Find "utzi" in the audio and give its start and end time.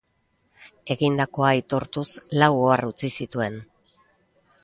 2.89-3.13